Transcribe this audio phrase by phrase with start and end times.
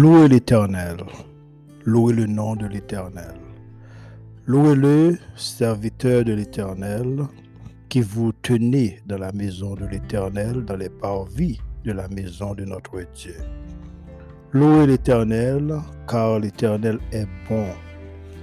[0.00, 0.98] Louez l'Éternel,
[1.84, 3.34] louez le nom de l'Éternel.
[4.46, 7.26] Louez-le, serviteur de l'Éternel,
[7.88, 12.64] qui vous tenez dans la maison de l'Éternel, dans les parvis de la maison de
[12.64, 13.34] notre Dieu.
[14.52, 15.74] Louez l'Éternel,
[16.06, 17.66] car l'Éternel est bon.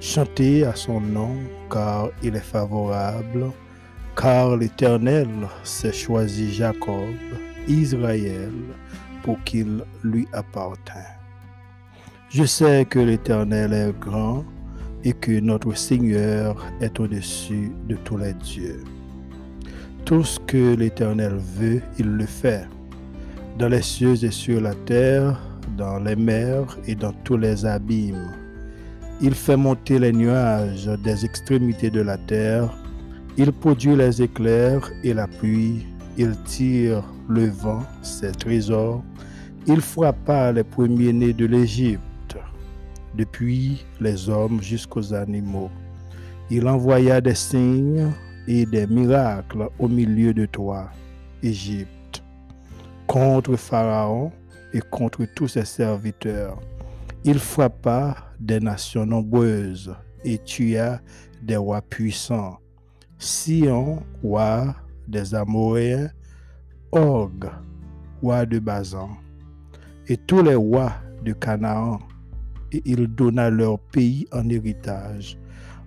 [0.02, 1.38] Chantez à son nom,
[1.72, 3.46] car il est favorable,
[4.18, 5.30] car l'Éternel
[5.64, 7.16] s'est choisi Jacob,
[7.66, 8.52] Israël,
[9.24, 11.15] pour qu'il lui appartint.
[12.38, 14.44] Je sais que l'Éternel est grand
[15.06, 18.84] et que notre Seigneur est au-dessus de tous les dieux.
[20.04, 22.68] Tout ce que l'Éternel veut, il le fait,
[23.58, 25.40] dans les cieux et sur la terre,
[25.78, 28.34] dans les mers et dans tous les abîmes.
[29.22, 32.70] Il fait monter les nuages des extrémités de la terre,
[33.38, 35.86] il produit les éclairs et la pluie,
[36.18, 39.02] il tire le vent, ses trésors,
[39.68, 42.02] il frappa les premiers-nés de l'Égypte
[43.18, 45.70] depuis les hommes jusqu'aux animaux.
[46.50, 48.12] Il envoya des signes
[48.48, 50.90] et des miracles au milieu de toi,
[51.42, 52.24] Égypte,
[53.08, 54.32] contre Pharaon
[54.74, 56.60] et contre tous ses serviteurs.
[57.24, 61.00] Il frappa des nations nombreuses et tua
[61.42, 62.60] des rois puissants.
[63.18, 64.76] Sion, roi
[65.08, 66.10] des Amoréens,
[66.92, 67.46] Og,
[68.22, 69.10] roi de Bazan,
[70.08, 70.94] et tous les rois
[71.24, 72.00] de Canaan
[72.72, 75.38] et il donna leur pays en héritage,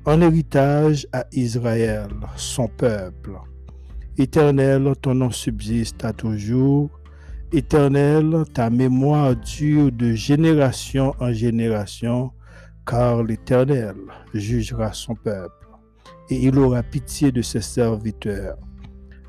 [0.05, 3.33] en héritage à Israël, son peuple.
[4.17, 6.91] Éternel, ton nom subsiste à toujours.
[7.53, 12.33] Éternel, ta mémoire dure de génération en génération,
[12.87, 13.97] car l'Éternel
[14.35, 15.69] jugera son peuple,
[16.31, 18.57] et il aura pitié de ses serviteurs.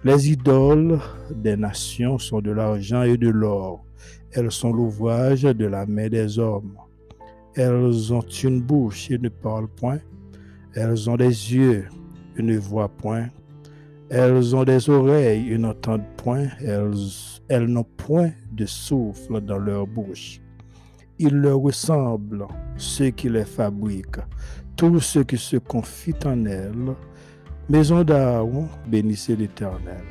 [0.04, 1.00] Les idoles
[1.36, 3.86] des nations sont de l'argent et de l'or.
[4.32, 6.78] Elles sont l'ouvrage de la main des hommes.
[7.60, 10.00] Elles ont une bouche et ne parlent point.
[10.76, 11.90] Elles ont des yeux
[12.38, 13.28] et ne voient point.
[14.10, 16.48] Elles ont des oreilles et n'entendent point.
[16.62, 20.40] Elles, n'ont point de souffle dans leur bouche.
[21.18, 24.24] Il leur ressemble ceux qui les fabriquent,
[24.78, 26.96] tous ceux qui se confient en elles.
[27.68, 30.06] Maison d'Aaron, bénissez l'Éternel.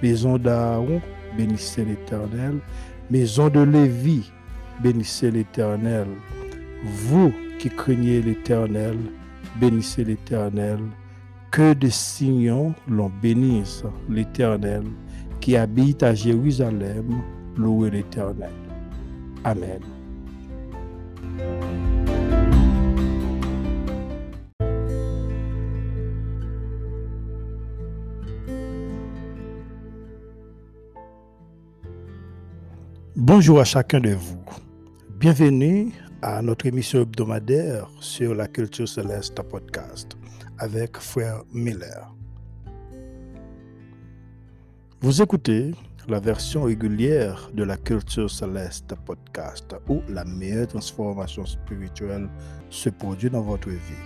[0.00, 1.00] Maison d'Aaron,
[1.36, 2.60] bénissez l'Éternel.
[3.10, 4.30] Maison de Lévi,
[4.80, 6.06] bénissez l'Éternel.
[6.84, 8.98] Vous qui craignez l'Éternel,
[9.58, 10.78] bénissez l'Éternel.
[11.50, 14.82] Que de Sion l'on bénisse, l'Éternel,
[15.40, 17.22] qui habite à Jérusalem,
[17.56, 18.50] louez l'Éternel.
[19.44, 19.80] Amen.
[33.16, 34.44] Bonjour à chacun de vous.
[35.18, 35.92] Bienvenue
[36.26, 40.16] à notre émission hebdomadaire sur la culture céleste podcast
[40.56, 42.14] avec Frère Miller.
[45.02, 45.72] Vous écoutez
[46.08, 52.30] la version régulière de la culture céleste podcast où la meilleure transformation spirituelle
[52.70, 54.04] se produit dans votre vie.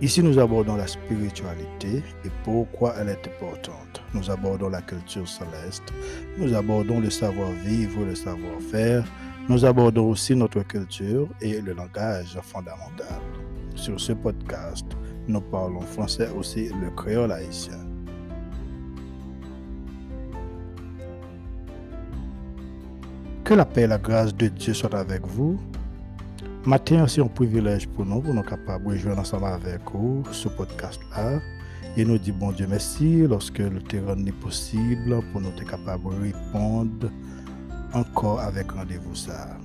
[0.00, 4.02] Ici, nous abordons la spiritualité et pourquoi elle est importante.
[4.14, 5.92] Nous abordons la culture céleste,
[6.38, 9.04] nous abordons le savoir-vivre, le savoir-faire,
[9.48, 13.20] nous abordons aussi notre culture et le langage fondamental.
[13.74, 14.86] Sur ce podcast,
[15.28, 17.78] nous parlons français aussi le créole haïtien.
[23.44, 25.60] Que la paix et la grâce de Dieu soient avec vous.
[26.64, 30.48] Matin, c'est un privilège pour nous, pour nous capables de jouer ensemble avec vous ce
[30.48, 31.40] podcast-là.
[31.98, 36.04] Et nous disons bon Dieu merci lorsque le terrain n'est possible pour nous être capables
[36.04, 37.10] de répondre
[37.94, 39.56] encore avec rendez-vous ça.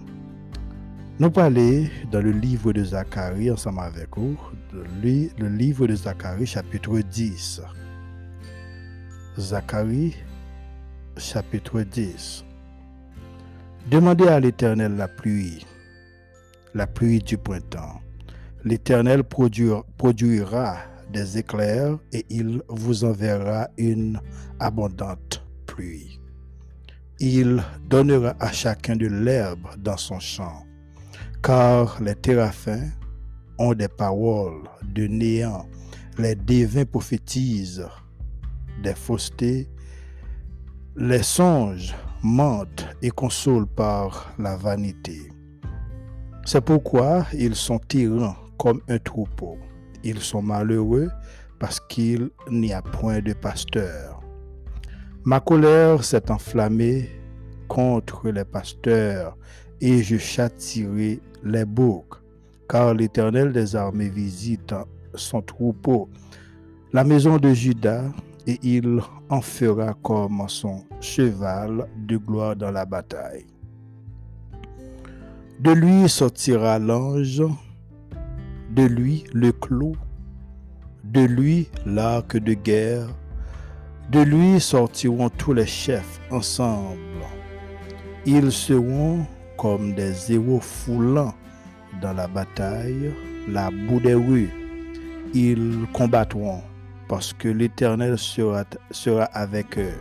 [1.20, 4.38] Nous parlons dans le livre de Zacharie ensemble avec vous,
[4.72, 7.62] le livre de Zacharie chapitre 10.
[9.38, 10.16] Zacharie
[11.18, 12.46] chapitre 10.
[13.90, 15.66] Demandez à l'Éternel la pluie,
[16.74, 18.00] la pluie du printemps.
[18.64, 20.78] L'Éternel produira
[21.12, 24.22] des éclairs et il vous enverra une
[24.60, 26.19] abondante pluie.
[27.20, 30.66] Il donnera à chacun de l'herbe dans son champ,
[31.44, 32.90] car les téraphins
[33.58, 35.68] ont des paroles de néant,
[36.18, 37.86] les devins prophétisent
[38.82, 39.68] des faussetés,
[40.96, 41.94] les songes
[42.24, 45.30] mentent et consolent par la vanité.
[46.46, 49.58] C'est pourquoi ils sont tyrans comme un troupeau.
[50.04, 51.10] Ils sont malheureux
[51.60, 54.19] parce qu'il n'y a point de pasteur.
[55.30, 57.08] Ma colère s'est enflammée
[57.68, 59.38] contre les pasteurs
[59.80, 62.16] et je châtirai les boucs,
[62.68, 64.74] car l'Éternel des armées visite
[65.14, 66.10] son troupeau,
[66.94, 68.06] la maison de Judas,
[68.48, 73.46] et il en fera comme son cheval de gloire dans la bataille.
[75.60, 77.44] De lui sortira l'ange,
[78.72, 79.96] de lui le clou,
[81.04, 83.10] de lui l'arc de guerre,
[84.12, 86.98] de lui sortiront tous les chefs ensemble.
[88.26, 89.26] Ils seront
[89.58, 91.34] comme des héros foulants
[92.02, 93.12] dans la bataille,
[93.48, 94.50] la boue des rues.
[95.34, 96.62] Ils combattront
[97.08, 99.94] parce que l'Éternel sera, sera avec eux.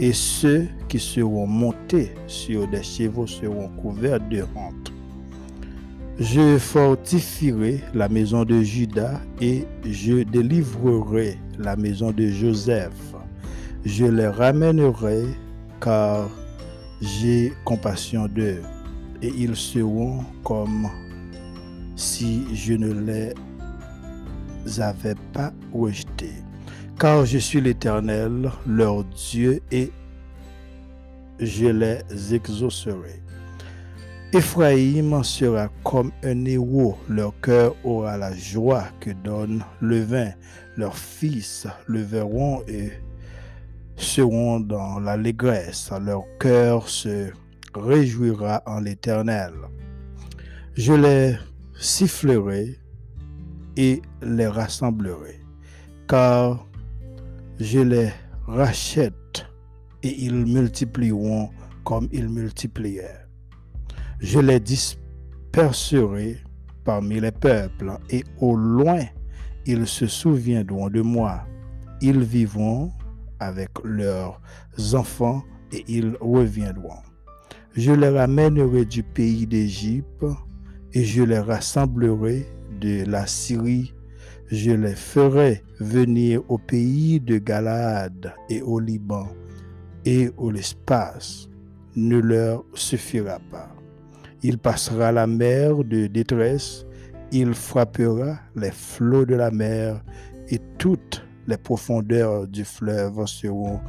[0.00, 4.92] Et ceux qui seront montés sur des chevaux seront couverts de honte.
[6.18, 13.11] Je fortifierai la maison de Judas et je délivrerai la maison de Joseph.
[13.84, 15.24] Je les ramènerai
[15.80, 16.30] car
[17.00, 18.62] j'ai compassion d'eux
[19.20, 20.88] et ils seront comme
[21.96, 23.34] si je ne les
[24.80, 26.34] avais pas rejetés.
[26.98, 29.90] Car je suis l'Éternel, leur Dieu, et
[31.40, 33.20] je les exaucerai.
[34.32, 40.30] Ephraïm sera comme un héros, leur cœur aura la joie que donne le vin,
[40.76, 42.92] leurs fils le verront et
[44.02, 47.30] seront dans l'allégresse, leur cœur se
[47.74, 49.52] réjouira en l'Éternel.
[50.74, 51.36] Je les
[51.78, 52.78] sifflerai
[53.76, 55.40] et les rassemblerai,
[56.08, 56.66] car
[57.58, 58.10] je les
[58.46, 59.46] rachète
[60.02, 61.50] et ils multiplieront
[61.84, 63.28] comme ils multiplièrent.
[64.20, 66.38] Je les disperserai
[66.84, 69.00] parmi les peuples et au loin
[69.66, 71.44] ils se souviendront de moi.
[72.00, 72.90] Ils vivront
[73.44, 74.40] avec leurs
[74.94, 75.42] enfants
[75.72, 77.00] et ils reviendront.
[77.74, 80.24] Je les ramènerai du pays d'Égypte
[80.92, 82.46] et je les rassemblerai
[82.80, 83.94] de la Syrie.
[84.48, 89.26] Je les ferai venir au pays de Galade et au Liban
[90.04, 91.48] et où l'espace
[91.96, 93.74] ne leur suffira pas.
[94.42, 96.84] Il passera la mer de détresse,
[97.30, 100.02] il frappera les flots de la mer
[100.48, 103.80] et toutes les profondeurs du fleuve seront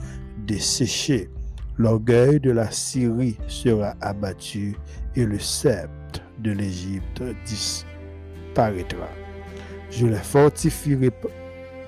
[0.45, 1.29] desséchées.
[1.77, 4.75] L'orgueil de la Syrie sera abattu
[5.15, 9.07] et le sceptre de l'Égypte disparaîtra.
[9.89, 11.11] Je les fortifierai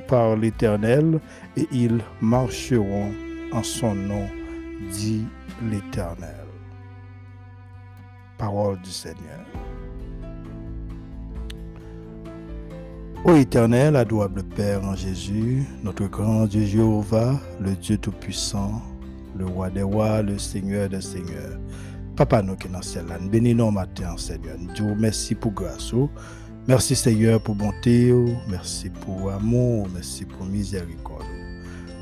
[0.08, 1.20] par l'Éternel
[1.58, 3.12] et ils marcheront
[3.52, 4.28] en son nom,
[4.92, 5.26] dit
[5.70, 6.46] l'Éternel.
[8.38, 9.46] Parole du Seigneur.
[13.28, 18.84] Ô Éternel, adorable Père en Jésus, notre grand Dieu Jéhovah, le Dieu Tout-Puissant,
[19.36, 21.60] le Roi des Rois, le Seigneur des Seigneurs.
[22.16, 24.58] Papa nous qui dans ciel nous matin, Seigneur.
[24.60, 25.92] Nous merci pour grâce.
[26.68, 28.14] Merci Seigneur pour bonté,
[28.48, 31.26] merci pour amour, merci pour miséricorde.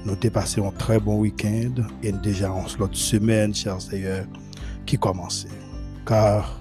[0.04, 4.26] Nous avons passé un très bon week-end et déjà en l'autre semaine, cher Seigneur,
[4.86, 5.48] qui commence.
[6.06, 6.60] Car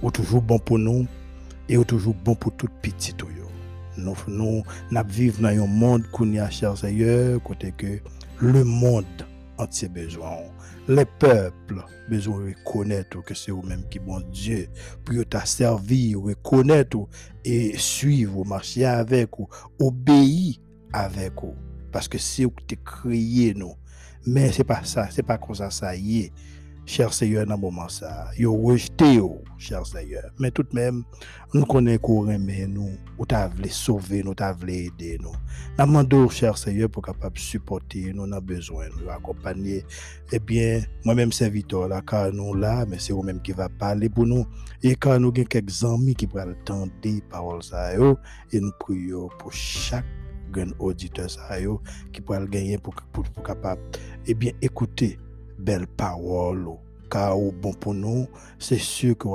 [0.00, 1.08] est toujours bon pour nous
[1.68, 3.12] et est toujours bon pour tout petit.
[3.96, 7.98] Nous, nous, nous vivons dans un monde qui a, cher Seigneur, côté que
[8.40, 9.04] le monde
[9.58, 10.36] entier besoin.
[10.88, 14.68] Les peuples besoin de reconnaître que c'est vous-même qui bon Dieu
[15.04, 17.08] pour t'a servi, reconnaître
[17.44, 19.48] et suivre, marcher avec vous,
[19.80, 20.56] obéir
[20.92, 21.54] avec vous.
[21.90, 23.74] Parce que c'est vous qui créé nous.
[24.26, 26.32] Mais c'est pas ça, c'est pas comme ça, ça y est
[26.86, 29.20] cher Seigneur, dans ce moment ça, yo rejeté,
[29.58, 30.30] cher Seigneur.
[30.38, 31.02] Mais tout de même,
[31.52, 35.32] nous connaissons qu'on aime nous, ou t'as voulu sauver nous, t'as voulu aider nous.
[35.78, 39.84] Nous demandons, cher Seigneur, pour capable supporter nous, on besoin, nous accompagner.
[40.32, 44.26] Eh bien, moi-même, serviteur là, car nous là, mais c'est vous-même qui va parler pour
[44.26, 44.46] nous.
[44.82, 47.60] Et quand nous avons quelques amis qui pourraient entendre des paroles
[48.52, 50.04] et nous prions pour chaque
[50.78, 51.58] auditeur ça,
[52.12, 53.82] qui pourrait gagner pour, pour, pour capable,
[54.26, 55.18] eh bien, écouter
[55.58, 56.66] belle parole,
[57.10, 58.26] car au bon pour nous,
[58.58, 59.28] c'est sûr que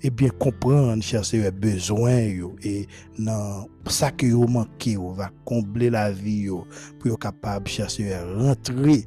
[0.00, 2.18] et bien comprendre, chercher besoin
[2.62, 2.86] et
[3.18, 6.48] dans ça que vous manquez, vous va combler la vie
[6.98, 9.06] pour être capable chercher rentrer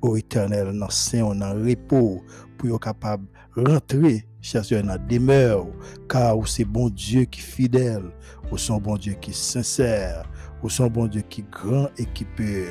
[0.00, 2.22] au éternel dans saint dans repos
[2.56, 5.66] pour être capable rentrer chercher dans demeure
[6.08, 8.10] car c'est bon Dieu qui est fidèle,
[8.50, 10.24] ou son bon Dieu qui est sincère,
[10.62, 12.64] ou son bon Dieu qui est grand et qui peut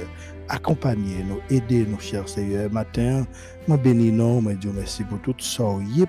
[0.50, 2.72] accompagner nous, aider nous, chers Seigneur.
[2.72, 3.26] Matin,
[3.68, 5.64] nous bénissons, nous Dieu merci pour tout ça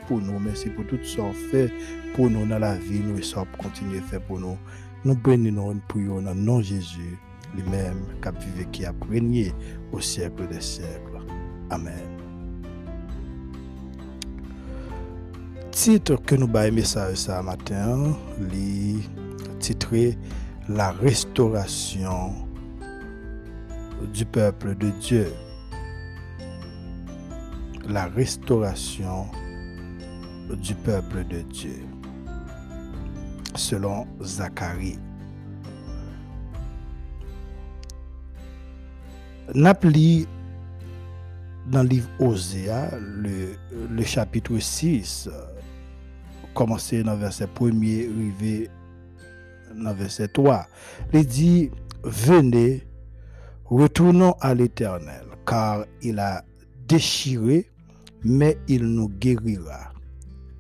[0.07, 1.73] pour nous, merci pour tout ça fait
[2.14, 4.57] pour nous dans la vie, nous et ça pour continuer à faire pour nous.
[5.05, 7.19] Nous bénissons, nous prions dans le nom de Jésus,
[7.55, 9.52] lui-même, qui a vécu, qui a régné
[9.93, 11.21] au siècle des siècles.
[11.71, 12.16] Amen.
[15.76, 18.16] titre que nous avons message ce matin,
[18.50, 20.16] est titré
[20.71, 22.45] La restauration
[24.12, 25.32] du peuple de Dieu.
[27.88, 29.26] La restauration
[30.50, 31.84] du peuple de Dieu.
[33.54, 34.98] Selon Zacharie.
[39.54, 40.26] Napli
[41.66, 45.28] dans le livre Osée, le, chapitre 6,
[46.54, 48.70] commencé dans le verset 1 arrivé
[49.74, 50.66] dans verset 3,
[51.12, 51.70] il dit
[52.02, 52.86] Venez,
[53.68, 56.44] retournons à l'Éternel, car il a
[56.88, 57.70] déchiré,
[58.25, 59.92] mais il nous guérira.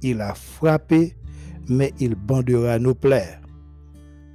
[0.02, 1.16] Il a frappé,
[1.68, 3.38] mais il bandera nos plaies.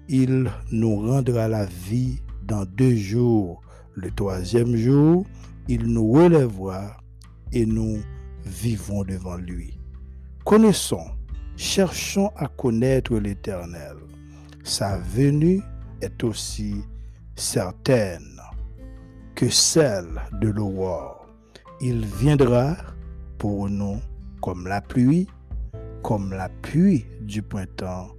[0.08, 3.62] Il nous rendra la vie dans deux jours.
[3.96, 5.26] Le troisième jour,
[5.68, 6.98] il nous relèvera
[7.52, 8.00] et nous
[8.46, 9.80] vivons devant lui.
[10.46, 11.06] Connaissons,
[11.56, 13.96] cherchons à connaître l'Éternel.
[14.64, 15.62] Sa venue
[16.02, 16.76] est aussi
[17.36, 18.41] certaine
[19.42, 21.26] que celle de l'aurore.
[21.80, 22.78] Il viendra
[23.40, 24.00] pour nous
[24.40, 25.26] comme la pluie,
[26.04, 28.10] comme la pluie du printemps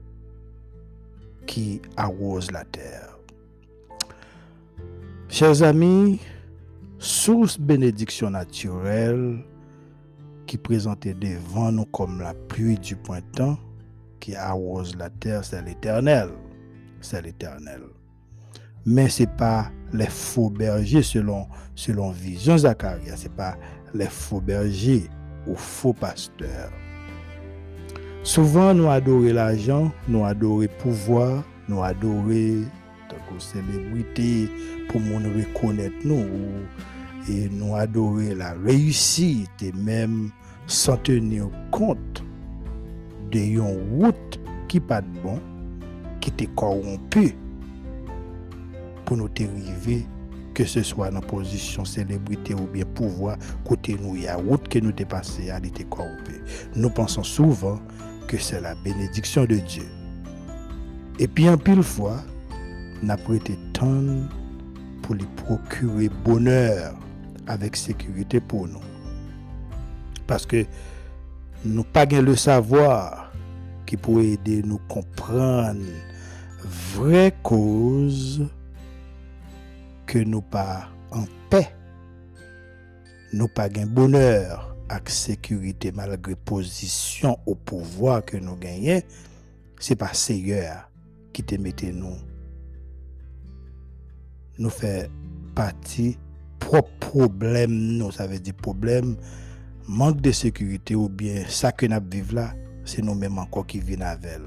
[1.46, 3.16] qui arrose la terre.
[5.28, 6.18] Chers amis,
[6.98, 9.44] source bénédiction naturelle
[10.48, 13.58] qui présentait devant nous comme la pluie du printemps
[14.18, 16.30] qui arrose la terre, c'est l'éternel.
[17.00, 17.82] C'est l'éternel.
[18.84, 23.16] Mais ce n'est pas les faux bergers selon, selon Vision Zacharia.
[23.16, 23.56] Ce n'est pas
[23.94, 25.08] les faux bergers
[25.46, 26.70] ou faux pasteurs.
[28.22, 34.48] Souvent, nous adorons l'argent, nous adorons le pouvoir, nous adorons la célébrité
[34.88, 36.26] pour nous reconnaître nous
[37.28, 40.30] et nous adorer la réussite et même
[40.66, 42.22] sans tenir compte
[43.30, 43.60] de une
[43.98, 45.40] route qui pas bon,
[46.20, 47.34] qui était corrompue
[49.12, 50.06] pour nous arriver
[50.54, 54.66] que ce soit dans position célébrité ou bien pouvoir, côté nous, il y a route
[54.68, 56.42] que nous dépassée, elle était corrompue.
[56.76, 57.78] Nous pensons souvent
[58.26, 59.86] que c'est la bénédiction de Dieu.
[61.18, 62.22] Et puis en pile fois,
[63.02, 64.02] n'a prêté tant
[65.02, 66.94] pour lui procurer bonheur
[67.46, 68.80] avec sécurité pour nous.
[70.26, 70.64] Parce que
[71.66, 73.30] nous pas le savoir
[73.84, 75.80] qui pourrait aider nous comprendre
[76.64, 78.48] vraie cause
[80.06, 81.74] que nous pas en paix,
[83.32, 89.00] nous pas gain bonheur avec sécurité malgré position au pouvoir que nous gagnons,
[89.78, 90.90] c'est pas Seigneur
[91.32, 92.16] qui te mette nous.
[94.58, 95.10] Nous fait
[95.54, 96.18] partie
[96.62, 99.16] propre problème nous ça veut dire problème
[99.88, 102.54] manque de sécurité ou bien ça que nous vivons là
[102.84, 104.38] c'est nous-mêmes encore qui vivons avec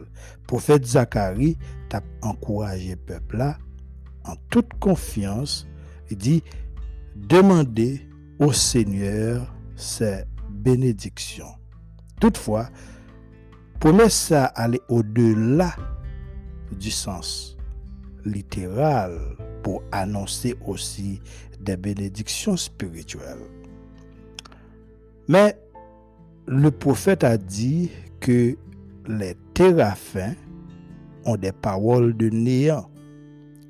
[0.47, 1.57] prophète Zacharie
[1.89, 3.57] t'a encouragé le peuple là
[4.27, 5.67] en toute confiance
[6.09, 6.43] il dit
[7.15, 8.07] demandez
[8.39, 11.55] au Seigneur ses bénédictions
[12.19, 12.69] toutefois
[13.79, 15.75] pour ça aller au-delà
[16.71, 17.55] du sens
[18.25, 19.19] littéral
[19.63, 21.21] pour annoncer aussi
[21.59, 23.49] des bénédictions spirituelles.
[25.27, 25.57] Mais
[26.47, 27.89] le prophète a dit
[28.19, 28.55] que
[29.07, 30.33] les téraphins
[31.25, 32.89] ont des paroles de néant.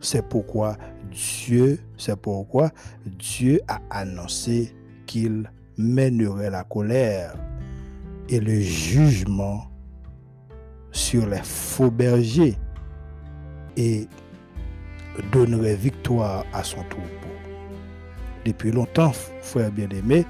[0.06, 0.78] C'est pourquoi
[1.12, 2.70] Dieu, c'est pourquoi
[3.08, 4.72] Dieu a annoncé
[5.08, 7.34] qu'il mènerait la colère
[8.30, 9.64] et le jugement
[10.92, 12.56] sur les faux bergers
[13.78, 14.08] et
[15.32, 17.34] donnerait victoire à son troupeau.
[18.46, 20.24] Depuis longtemps, frère bien-aimé,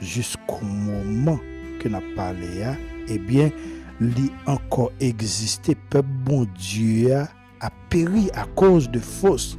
[0.00, 1.38] jusqu'au moment
[1.78, 2.64] que n'a parlé,
[3.06, 3.52] eh bien,
[4.00, 7.18] li encore existé, peuple bon Dieu
[7.62, 9.56] a péri à cause de fausses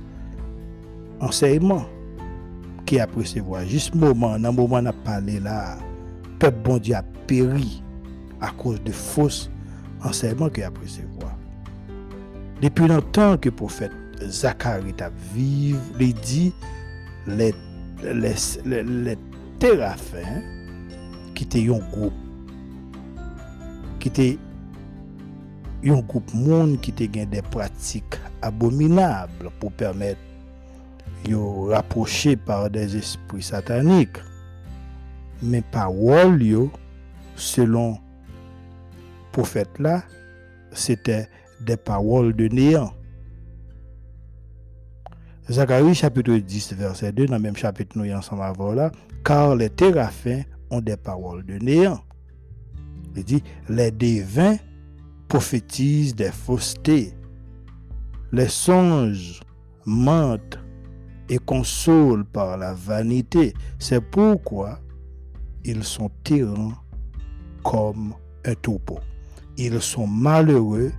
[1.20, 1.86] enseignements
[2.86, 3.66] qui a recevoir.
[3.66, 5.78] Juste moment, dans le moment où on a parlé là,
[6.38, 7.82] peuple bon Dieu a péri
[8.42, 9.50] à cause de fausses
[10.04, 11.38] enseignements qui a recevoir.
[12.62, 13.92] Depuis longtemps que le prophète
[14.22, 16.54] Zacharie a vivre, il dit
[17.26, 17.54] les,
[18.04, 19.18] les, les, les
[19.60, 20.42] téraphins
[21.36, 22.14] qui étaient un groupe,
[24.00, 24.38] qui étaient
[25.86, 30.20] un groupe monde qui était des pratiques abominables pour permettre
[31.26, 34.18] de rapprocher par des esprits sataniques.
[35.42, 36.72] Mais parole yo,
[37.36, 37.98] selon
[39.32, 40.04] prophète là,
[40.72, 41.28] c'était
[41.62, 42.94] des paroles de néant.
[45.50, 48.92] Zacharie chapitre 10, verset 2, dans le même chapitre nous ensemble avant là,
[49.26, 52.00] car les téraphins ont des paroles de néant.
[53.16, 54.58] Il dit, les devins
[55.34, 57.12] prophétisent des faussetés.
[58.32, 59.42] Les songes
[59.84, 60.60] mentent
[61.28, 63.56] et consolent par la vanité.
[63.80, 64.80] C'est pourquoi
[65.66, 66.74] ils sont tyrans
[67.64, 68.14] comme
[68.46, 69.00] un troupeau.
[69.58, 70.92] Ils sont malheureux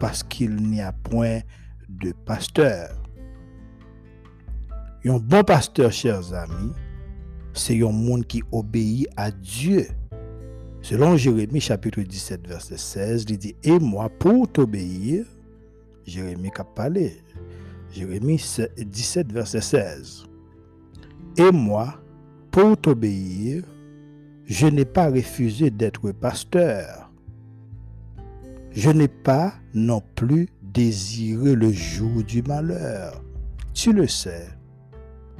[0.00, 1.42] parce qu'il n'y a point
[1.88, 2.88] de pasteur.
[5.04, 6.72] Un bon pasteur, chers amis,
[7.52, 9.86] c'est un monde qui obéit à Dieu.
[10.88, 15.24] Selon Jérémie chapitre 17, verset 16, il dit, et moi, pour t'obéir,
[16.06, 17.16] Jérémie qui a parlé,
[17.92, 18.40] Jérémie
[18.76, 20.26] 17, verset 16,
[21.38, 22.00] et moi,
[22.52, 23.64] pour t'obéir,
[24.44, 27.10] je n'ai pas refusé d'être pasteur.
[28.70, 33.24] Je n'ai pas non plus désiré le jour du malheur.
[33.74, 34.46] Tu le sais,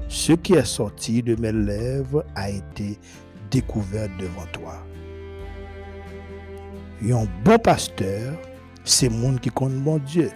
[0.09, 2.99] ce qui est sorti de mes lèvres a été
[3.49, 4.85] découvert devant toi.
[7.03, 8.35] Un bon pasteur,
[8.85, 10.31] c'est monde qui compte mon Dieu.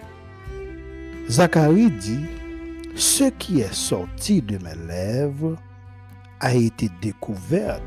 [1.29, 2.25] Zacharie dit,
[2.95, 5.55] ce qui est sorti de mes lèvres
[6.39, 7.79] a été découvert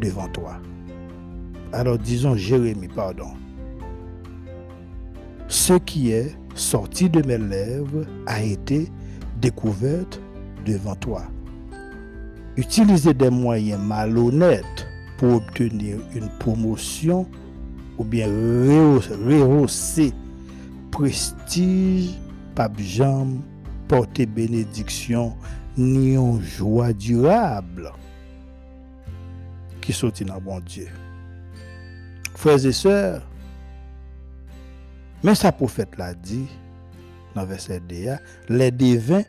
[0.00, 0.60] devant toi.
[1.72, 3.32] Alors disons Jérémie, pardon.
[5.48, 8.90] Ce qui est sorti de mes lèvres a été
[9.40, 10.20] découverte
[10.64, 11.24] devant toi.
[12.56, 14.86] Utiliser des moyens malhonnêtes
[15.22, 17.28] pour obtenir une promotion
[17.96, 20.12] ou bien rehausser
[20.90, 22.18] prestige,
[22.56, 23.28] pape Jean,
[23.86, 25.36] porter bénédiction,
[25.78, 27.92] ni une joie durable
[29.80, 30.88] qui sortit dans bon Dieu.
[32.34, 33.22] Frères et sœurs,
[35.22, 36.48] mais sa prophète l'a dit
[37.36, 39.22] dans verset DA, les divins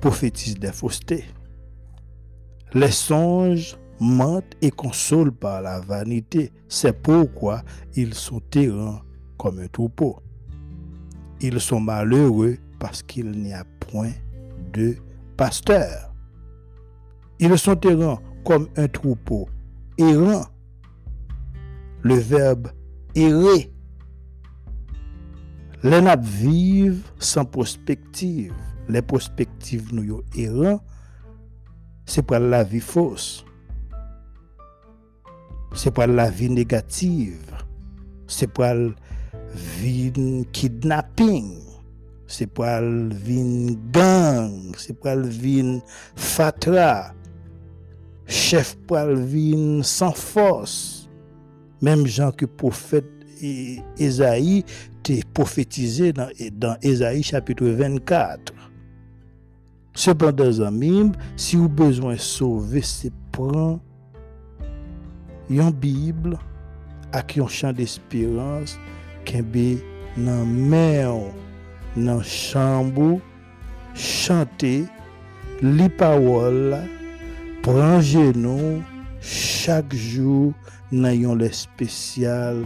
[0.00, 1.26] prophétisent des faussetés.
[2.72, 6.52] Les songes mentent et consolent par la vanité.
[6.68, 7.62] C'est pourquoi
[7.94, 9.00] ils sont errants
[9.38, 10.20] comme un troupeau.
[11.40, 14.12] Ils sont malheureux parce qu'il n'y a point
[14.72, 14.96] de
[15.36, 16.14] pasteur.
[17.38, 19.48] Ils sont errants comme un troupeau
[19.98, 20.46] errant.
[22.02, 22.68] Le verbe
[23.14, 23.72] errer
[25.88, 28.52] les nappes vivent sans prospective.
[28.88, 30.80] Les prospectives nous errant,
[32.06, 33.45] c'est pas la vie fausse.
[35.74, 37.52] C'est pas la vie négative.
[38.26, 38.90] C'est pas la
[39.54, 40.12] vie
[40.52, 41.58] kidnapping.
[42.54, 44.74] Pas la vie gang.
[45.02, 45.80] Pas la vie
[46.14, 47.12] fatra.
[48.26, 51.08] Chef pas la vie sans force.
[51.82, 53.04] Même gens que prophète
[53.98, 54.64] Esaïe
[55.34, 58.52] prophétisé dans, dans Ésaïe chapitre 24.
[59.94, 63.80] Cependant, amis, si vous avez besoin de sauver, c'est prendre
[65.52, 66.36] yon Bibl
[67.16, 68.76] ak yon chan d'espirans
[69.28, 69.76] kenbe
[70.16, 71.30] nan meyon
[71.96, 73.20] nan chanbou
[73.96, 74.74] chante
[75.64, 76.76] li pawol
[77.64, 78.78] pranje nou
[79.24, 80.52] chak jou
[80.92, 82.62] nan yon lè spesyal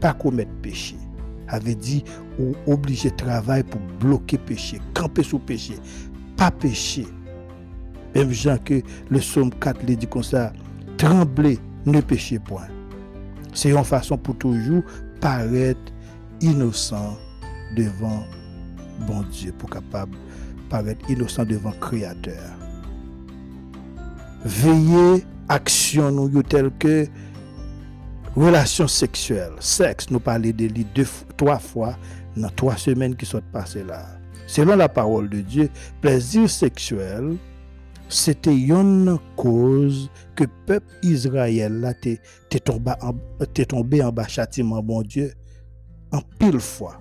[0.00, 0.96] pa komet peche.
[1.50, 1.98] Ave di
[2.38, 5.76] ou oblige travay pou bloke peche kampe sou peche,
[6.38, 7.04] pa peche.
[8.14, 8.80] Mèm jan ke
[9.10, 10.48] le som 4 li di kon sa
[11.00, 11.56] tremble
[11.86, 12.68] ne péchez point.
[13.52, 14.82] C'est une façon pour toujours
[15.20, 15.92] paraître
[16.40, 17.16] innocent
[17.76, 18.24] devant
[19.06, 20.16] bon Dieu, pour capable
[20.68, 22.56] paraître innocent devant Créateur.
[24.44, 27.06] Veillez, action nous tel que
[28.36, 31.96] relation sexuelle, sexe, nous parlons de lui deux, trois fois
[32.36, 34.06] dans trois semaines qui sont passées là.
[34.46, 35.68] Selon la parole de Dieu,
[36.00, 37.36] plaisir sexuel,
[38.10, 42.20] c'était une cause que le peuple Israël là t'est
[43.66, 45.32] tombé, en bas châtiment, bon Dieu,
[46.12, 47.00] en pile fois.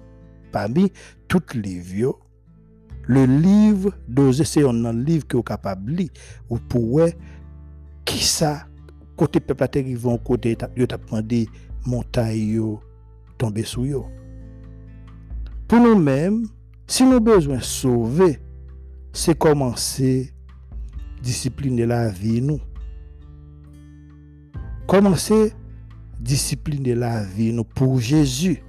[0.52, 0.92] Parmi
[1.28, 2.14] toutes les vieux,
[3.08, 6.10] le livre d'Osée, c'est un livre que vous capable lire,
[6.70, 7.16] pouvez,
[8.06, 8.66] qui ça
[9.16, 11.50] côté peuple ils vont côté yo t'a demandé
[11.86, 12.78] montagne
[13.38, 14.06] tomber sous
[15.68, 16.46] pour nous-mêmes
[16.88, 18.40] si nous besoin sauver
[19.12, 20.34] c'est commencer
[21.22, 22.60] discipliner la vie nous.
[24.88, 25.54] Commencer
[26.20, 28.64] discipliner la vie nous pour Jésus?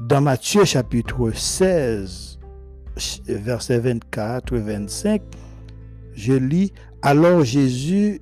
[0.00, 2.38] Dans Matthieu chapitre 16
[3.26, 5.22] verset 24 et 25
[6.14, 8.20] je lis alors Jésus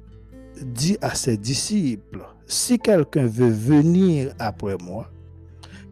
[0.63, 5.11] dit à ses disciples, si quelqu'un veut venir après moi,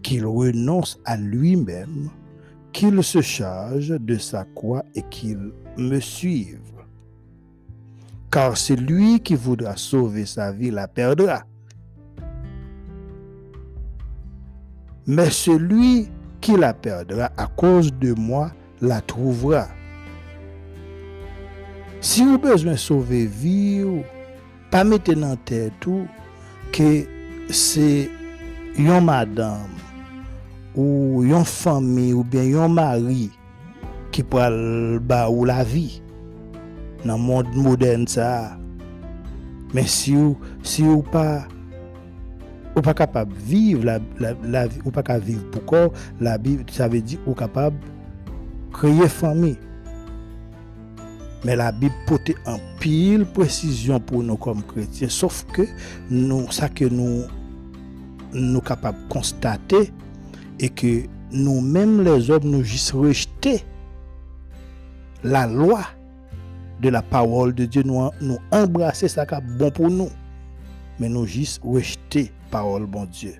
[0.03, 2.11] qu'il renonce à lui-même,
[2.73, 6.75] qu'il se charge de sa croix et qu'il me suive.
[8.35, 11.45] car celui qui voudra sauver sa vie la perdra.
[15.07, 16.09] Mais celui
[16.41, 19.69] qui la perdra à cause de moi la trouvera.
[22.01, 23.85] Si besoin de sauver vie,
[24.73, 26.09] pas mettre dans tête tout
[26.73, 27.07] que
[27.51, 28.11] c'est
[28.77, 29.71] une madame
[30.75, 33.31] ou une famille ou bien un mari
[34.15, 36.01] qui peut ba ou la vie
[37.05, 38.57] dans le monde moderne ça.
[39.75, 41.49] Mais si vous si ou pas
[42.77, 46.63] ou pas capable de vivre la, la, la ou pas capable vivre pourquoi la Bible
[46.71, 47.77] ça veut dire ou capable
[48.73, 49.59] créer famille.
[51.45, 55.09] Mais la Bible porte en pile précision pour nous comme chrétiens.
[55.09, 55.63] Sauf que
[56.09, 57.25] nous, ça que nous
[58.33, 59.91] nous capables de constater
[60.61, 63.65] et que nous-mêmes les hommes nous juste rejeter
[65.25, 65.83] la loi
[66.81, 70.11] de la parole de Dieu, nous, nous embrasser ça qui est bon pour nous.
[71.01, 73.35] Mais nous juste rejeter parole bon Dieu.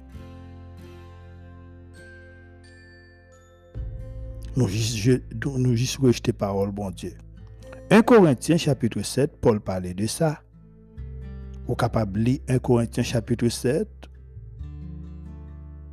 [4.57, 7.13] Nous juste, nous juste parole bon Dieu.
[7.91, 10.41] 1 Corinthiens chapitre 7, Paul parlait de ça.
[11.69, 13.89] Ou capable lire 1 Corinthiens chapitre 7.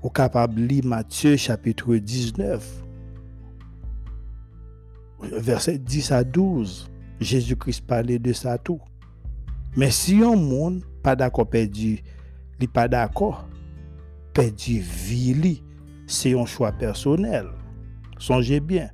[0.01, 2.84] Ou capable lire Matthieu chapitre 19.
[5.23, 6.89] Verset 10 à 12.
[7.19, 8.81] Jésus-Christ parlait de ça tout.
[9.77, 12.01] Mais si un monde pas d'accord perdu,
[12.60, 13.47] il pas d'accord,
[14.34, 14.84] perdu
[16.07, 17.47] c'est un choix personnel.
[18.17, 18.89] Songez bien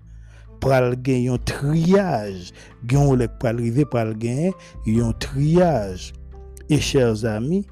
[0.60, 2.52] pral gen un triage.
[2.88, 4.54] Gen ou lek pral rive pral gen
[4.86, 6.14] un triage.
[6.70, 7.66] Et chers amis,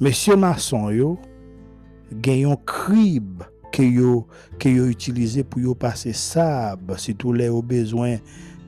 [0.00, 1.16] Monsieur maçon yo,
[2.22, 2.58] gen yon
[3.78, 4.26] que yo,
[4.58, 8.16] que yo utilize pour yo passer sable, si tous les au besoin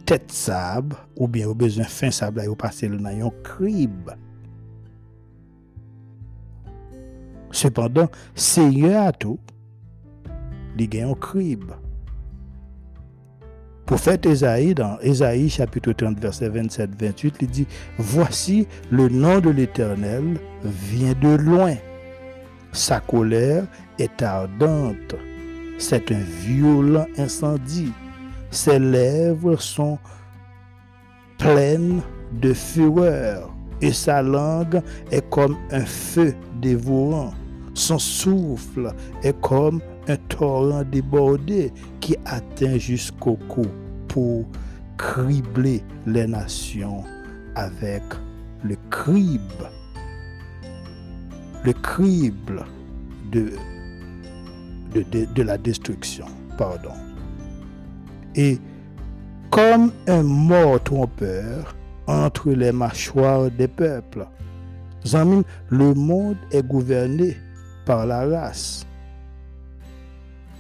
[0.07, 4.11] tête sable, ou bien au besoin fin sable, yo passer dans yon crib.
[7.51, 9.41] Cependant, Seigneur a tout,
[10.77, 11.73] li gen un crib.
[13.85, 17.67] Prophète Esaïe, dans Esaïe chapitre 30, verset 27-28, il dit,
[17.99, 21.75] Voici le nom de l'Éternel vient de loin.
[22.73, 23.65] Sa colère
[23.99, 25.17] est ardente.
[25.79, 27.93] C'est un violent incendie.
[28.51, 29.99] Ses lèvres sont
[31.39, 32.03] pleines
[32.33, 37.33] de fureur et sa langue est comme un feu dévorant.
[37.75, 43.65] Son souffle est comme un torrent débordé qui atteint jusqu'au cou
[44.09, 44.45] pour
[44.99, 47.05] cribler les nations
[47.55, 48.03] avec
[48.63, 49.71] le crible,
[51.65, 52.65] le crible
[53.31, 53.53] de,
[55.43, 56.27] la destruction.
[56.57, 56.93] Pardon.
[58.35, 58.59] Et
[59.51, 61.75] comme un mort trompeur
[62.07, 64.27] entre les mâchoires des peuples,
[65.71, 67.37] le monde est gouverné
[67.87, 68.87] par la race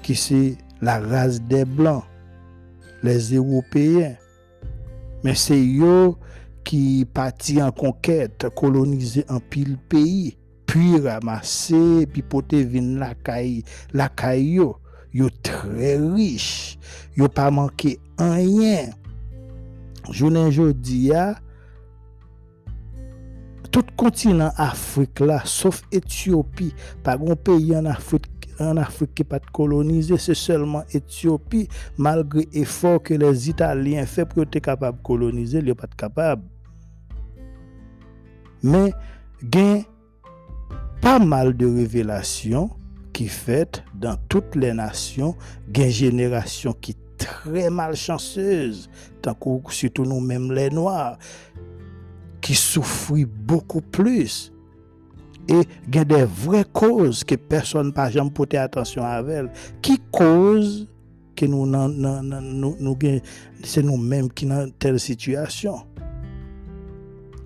[0.03, 2.05] qui c'est la race des Blancs,
[3.03, 4.17] les Européens.
[5.23, 6.15] Mais c'est eux
[6.65, 10.37] qui partis en conquête, colonisé un pile pays,
[10.71, 14.61] puis ramasser, puis porter vin la caille, la caille
[15.13, 16.79] yo, très riche,
[17.17, 18.91] yo pas manqué rien.
[20.13, 21.35] Journée jodi a,
[23.73, 28.31] tout continent Afrique sauf Éthiopie, pas un pays en Afrique
[28.61, 31.67] en Afrique qui pas colonisé, c'est seulement Éthiopie,
[31.99, 36.43] malgré l'effort que les Italiens font pour être capables de coloniser, ils ne pas capable.
[38.63, 38.93] Mais
[39.43, 39.90] a
[41.01, 42.71] pas mal de révélations
[43.13, 45.37] qui fait dans toutes les nations,
[45.75, 48.89] une génération qui très malchanceuse,
[49.21, 51.19] tant que surtout nous-mêmes les Noirs,
[52.41, 54.53] qui souffrent beaucoup plus
[55.51, 59.51] et il y a des vraies causes que personne n'a jamais porté attention à elles.
[59.83, 60.89] Qui cause
[61.35, 62.99] que nous, nous, nous,
[63.65, 65.83] c'est nous-mêmes qui dans telle situation?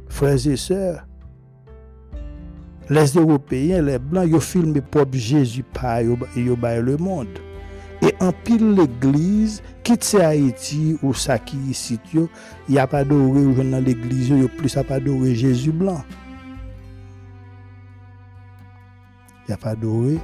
[0.08, 1.06] Frères et sœurs,
[2.90, 7.38] Les Européens, les Blancs, ils filment propre Jésus par le monde.
[8.02, 12.28] Et en pile l'église, quitte Haïti ou ça qui ici, il
[12.68, 15.72] n'y a pas d'oré ou dans l'église, il n'y a plus à pas d'oré Jésus
[15.72, 16.02] blanc.
[19.46, 20.18] Il n'y a pas d'oré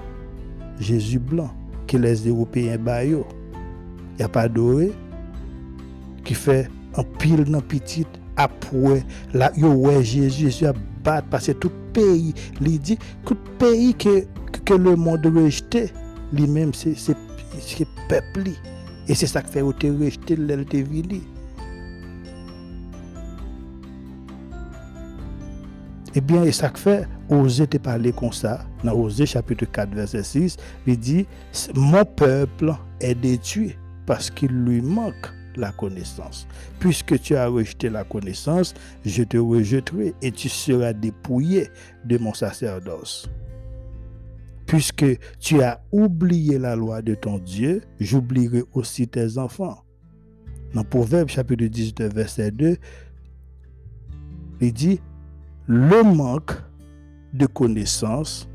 [0.78, 1.54] Jésus blanc
[1.86, 3.24] que les Européens baillent.
[4.12, 4.92] Il n'y a pas d'oré
[6.24, 10.72] qui fait en pile dans petite après, là, il y a Jésus, Jésus a
[11.04, 14.24] battu parce que tout pays, il dit, tout pays que,
[14.64, 15.92] que le monde rejeté,
[16.32, 16.94] lui-même, c'est
[18.08, 18.50] peuple.
[19.08, 21.22] Et c'est ça qui fait rejeter rejeté l'Eltevili.
[26.14, 30.24] Eh bien, et ça fait, Osée te parler comme ça, dans Osée chapitre 4, verset
[30.24, 31.26] 6, il dit,
[31.74, 33.76] mon peuple est détruit
[34.06, 36.46] parce qu'il lui manque la connaissance.
[36.78, 41.68] Puisque tu as rejeté la connaissance, je te rejetterai et tu seras dépouillé
[42.04, 43.28] de mon sacerdoce.
[44.66, 49.84] Puisque tu as oublié la loi de ton Dieu, j'oublierai aussi tes enfants.
[50.74, 52.76] Dans Proverbe chapitre 19 verset 2,
[54.60, 55.00] il dit,
[55.66, 56.52] le manque
[57.32, 58.48] de connaissance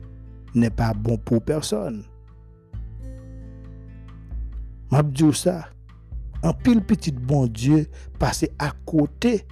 [0.53, 2.03] n'est pas bon pour personne.
[4.91, 5.69] Mabdiou ça,
[6.45, 7.87] un pile petit bon Dieu
[8.19, 9.45] passé à côté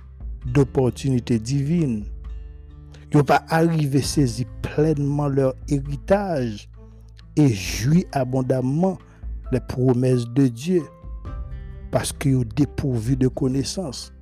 [0.45, 2.06] d'opportunités divines.
[3.12, 6.69] Ils n'ont pas arrivé à saisir pleinement leur héritage
[7.36, 8.99] et jouir abondamment
[9.51, 10.84] les promesses de Dieu
[11.89, 14.13] parce qu'ils ont dépourvu de connaissances.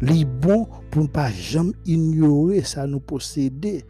[0.00, 3.84] Li bon pour ne pas jamais ignorer ça nous posséder.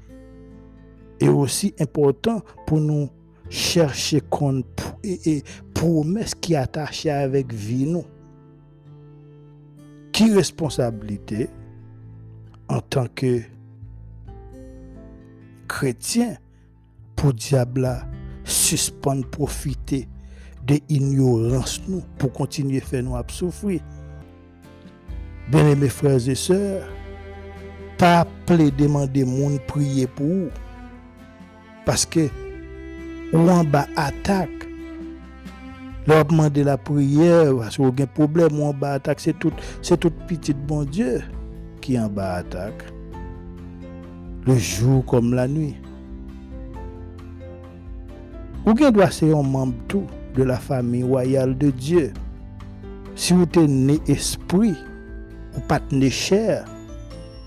[1.20, 3.08] Et aussi important pour nous
[3.48, 4.62] chercher qu'on
[5.02, 8.04] et, promesse qui est attachée avec vie nous.
[10.18, 11.48] Qui responsabilité
[12.68, 13.40] en tant que
[15.68, 16.36] chrétien
[17.14, 17.88] pour diable
[18.42, 20.08] suspendre profiter
[20.66, 23.80] de ignorance nous pour continuer à faire nous souffrir.
[25.52, 26.88] Bien mes frères et sœurs,
[27.96, 30.48] pas appeler demander monde prier pour vous.
[31.86, 32.28] Parce que
[33.32, 34.57] ou en bas attaque.
[36.08, 39.52] Leur demander la prière, parce qu'il y a un problème, en bas attaque, c'est tout,
[39.82, 41.20] c'est tout petit bon Dieu
[41.82, 42.82] qui en bas attaque.
[44.46, 45.76] Le jour comme la nuit.
[48.64, 52.14] Ou bien doit ser un membre tout de la famille royale de Dieu.
[53.14, 54.76] Si vous êtes né esprit,
[55.58, 56.64] ou pas né chair,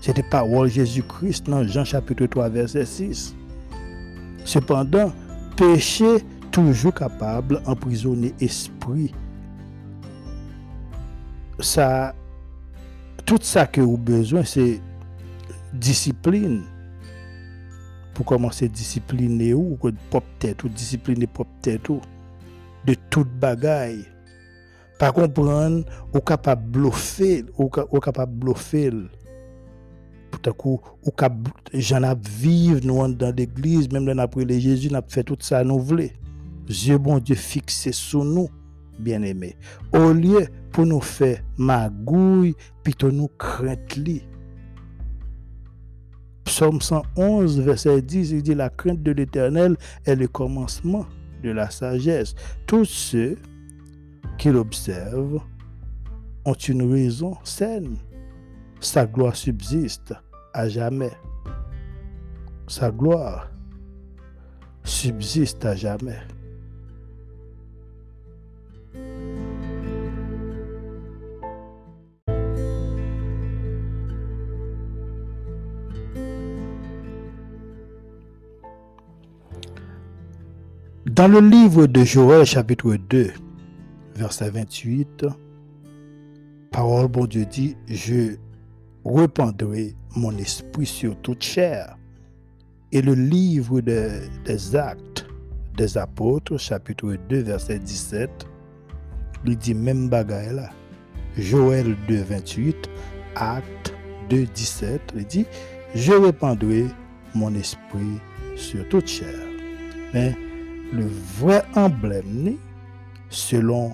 [0.00, 3.34] c'était parole Jésus-Christ dans Jean chapitre 3 verset 6.
[4.44, 5.10] Cependant,
[5.56, 6.22] péché
[6.52, 9.12] toujours capable d'emprisonner esprit.
[11.58, 12.14] Ça,
[13.24, 14.80] tout ça que vous besoin, c'est
[15.72, 16.62] discipline.
[18.14, 19.78] Pour commencer à discipliner ou
[20.10, 21.90] propre tête ou discipliner propre tête
[22.84, 24.04] de toute bagaille.
[24.98, 25.84] Pas comprendre,
[26.14, 28.92] ou capable bluffer, ou capable bluffer
[30.42, 31.10] tout coup, ou
[31.74, 35.64] j'en ai vivre nous dans l'église, même dans après les Jésus, n'a fait tout ça
[35.64, 36.08] nous voulons.
[36.66, 38.48] Dieu bon Dieu fixé sur nous,
[38.98, 39.56] bien aimé.
[39.92, 44.22] Au lieu pour nous faire magouille, plutôt nous crainte li.
[46.44, 51.06] Psaume 111, verset 10, il dit La crainte de l'Éternel est le commencement
[51.42, 52.34] de la sagesse.
[52.66, 53.38] Tous ceux
[54.38, 55.40] qui l'observent
[56.44, 57.96] ont une raison saine
[58.82, 60.12] sa gloire subsiste
[60.52, 61.12] à jamais.
[62.66, 63.48] Sa gloire
[64.82, 66.18] subsiste à jamais.
[81.14, 83.32] Dans le livre de Joël chapitre 2,
[84.16, 85.26] verset 28,
[86.70, 88.36] parole bon Dieu dit, je
[89.04, 91.98] rependrai mon esprit sur toute chair.
[92.92, 95.26] Et le livre des actes
[95.76, 98.30] des apôtres, chapitre 2, verset 17,
[99.44, 100.66] il dit même bagaille.
[101.36, 102.88] Joël 2, 28,
[103.36, 103.94] acte
[104.30, 105.46] 2, 17, il dit,
[105.94, 106.86] je répandrai
[107.34, 108.18] mon esprit
[108.56, 109.36] sur toute chair.
[110.14, 110.34] Mais
[110.92, 111.06] le
[111.38, 112.54] vwe emblem ni,
[113.32, 113.92] selon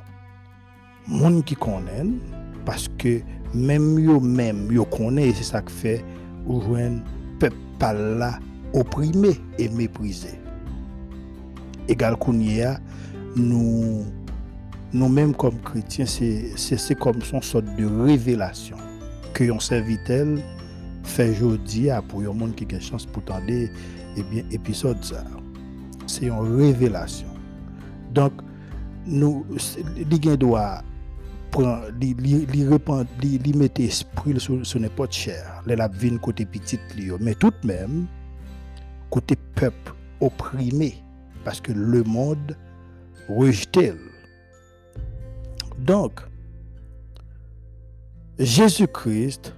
[1.08, 2.16] moun ki konen,
[2.66, 3.18] paske
[3.54, 5.96] menm yo menm yo konen, e se sa k fe
[6.44, 7.00] ou jwen
[7.42, 8.34] pep pala
[8.76, 10.34] oprime e meprize.
[11.88, 12.74] Egal kounye ya,
[13.38, 14.04] nou
[14.88, 18.80] nou menm kom kretien, se se kom son sot de revelasyon,
[19.36, 20.38] ke yon servitel
[21.08, 23.84] fe jodi ya pou yon moun ki gen chans pou tande eh
[24.18, 25.22] ebyen episod sa.
[26.08, 27.28] C'est une révélation.
[28.12, 28.32] Donc
[29.06, 29.44] nous
[29.96, 30.82] les doit
[31.50, 36.18] prend li li li repent li, li mette esprit sur, n'importe cher les la vin
[36.18, 38.06] côté petit li mais tout de même
[39.10, 41.02] côté peuple opprimé
[41.44, 42.56] parce que le monde
[43.28, 43.94] rejeté
[45.78, 46.20] donc
[48.38, 49.54] Jésus-Christ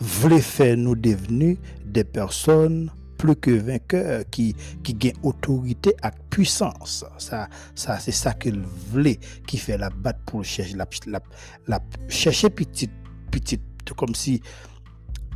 [0.00, 7.04] voulait faire nous devenir des personnes plus que vainqueur, qui, qui gagne autorité et puissance.
[7.18, 11.20] Ça, ça c'est ça qu'il voulait, qui fait la batte pour chercher, la, la,
[11.66, 12.92] la chercher petite,
[13.30, 13.60] petite,
[13.96, 14.40] comme si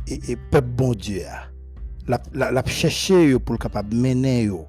[0.07, 1.23] et, peuple bon Dieu.
[2.07, 4.67] La, la, la chercher pour le capable mener yo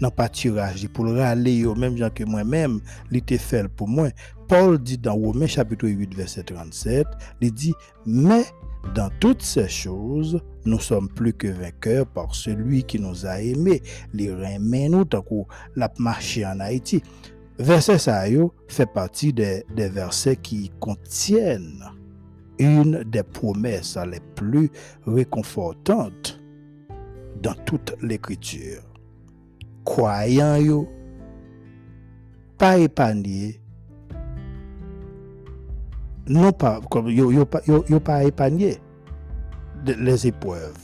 [0.00, 4.08] dans pâturage pour le râler yo même gens que moi-même l'été fait pour moi
[4.46, 7.06] Paul dit dans Romains chapitre 8 verset 37
[7.40, 7.74] il dit
[8.06, 8.44] mais
[8.94, 13.82] dans toutes ces choses, nous sommes plus que vainqueurs par celui qui nous a aimés.
[14.12, 17.02] Les remet nous tant qu'on l'a marché en Haïti.
[17.58, 18.24] Verset ça
[18.68, 21.84] fait partie des, versets qui contiennent
[22.58, 24.70] une des promesses les plus
[25.06, 26.40] réconfortantes
[27.42, 28.82] dans toute l'écriture.
[29.84, 30.88] Croyant yo,
[32.58, 33.60] pas épargné,
[36.28, 37.46] non pas, comme yo, yo
[38.00, 38.78] pas épargné
[39.86, 40.76] les épreuves.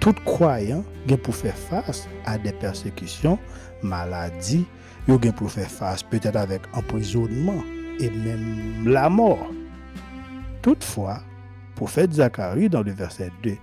[0.00, 3.38] Tout croyant gen pour faire face à des persécutions,
[3.82, 4.66] maladies,
[5.08, 7.62] yo gen pour faire face peut-être avec emprisonnement
[8.00, 9.50] et même la mort.
[10.62, 11.20] Toutefois,
[11.74, 13.56] prophète Zacharie dans le verset 2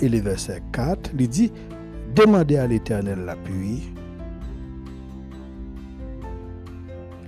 [0.00, 1.52] et le verset 4, il dit,
[2.14, 3.36] demandez à l'Éternel la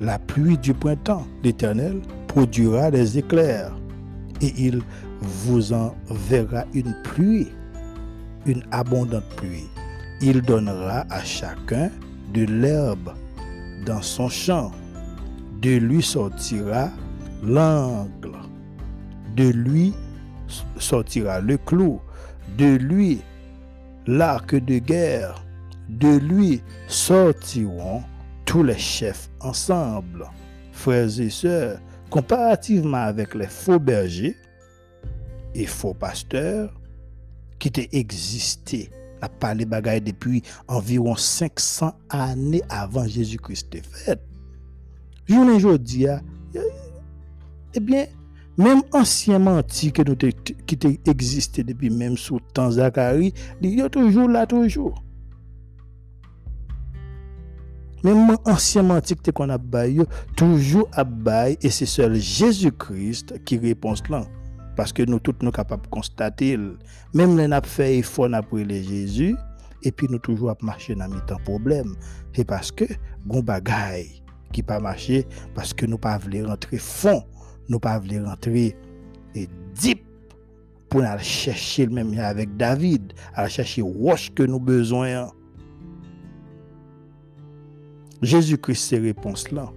[0.01, 1.27] la pluie du printemps.
[1.43, 3.73] L'Éternel produira des éclairs
[4.41, 4.83] et il
[5.21, 7.49] vous enverra une pluie,
[8.47, 9.69] une abondante pluie.
[10.21, 11.91] Il donnera à chacun
[12.33, 13.13] de l'herbe
[13.87, 14.73] dans son champ.
[15.61, 16.91] De lui sortira
[17.43, 18.37] l'angle.
[19.37, 19.95] De lui
[20.79, 22.01] sortira le clou.
[22.59, 23.21] De lui
[24.07, 25.45] l'arc de guerre.
[25.89, 28.03] De lui sortiront
[28.45, 30.27] tous les chefs ensemble,
[30.73, 31.79] frères et sœurs,
[32.11, 34.37] comparativement avec les faux bergers
[35.55, 36.73] et faux pasteurs
[37.59, 38.91] qui étaient existé,
[39.23, 44.21] n'a pas les bagailles depuis environ 500 années avant Jésus-Christ fait.
[45.27, 46.07] Journée aujourd'hui,
[47.75, 48.07] eh bien,
[48.57, 55.04] même ancien menti qui existé depuis même sous temps Zacharie, il est toujours là, toujours.
[58.05, 60.03] Même ancien mantique te qu'on a baillé,
[60.37, 64.25] toujours à bail, et c'est seul Jésus-Christ qui répond là.
[64.77, 66.59] Parce que nous tous nous capables de constater,
[67.15, 69.35] même les nappes fait effort après les Jésus,
[69.83, 71.95] et puis nous toujours à marcher dans temps problème.
[72.35, 72.85] C'est parce que,
[73.27, 77.25] gon bagaille qui pas marché, parce que nous pas voulu rentrer fond,
[77.69, 78.77] nous pas voulu rentrer
[79.35, 80.05] et deep
[80.89, 85.29] pour aller chercher le même avec David, aller chercher roche que nous besoin.
[88.25, 89.73] Jésus-Christ ces réponses-là.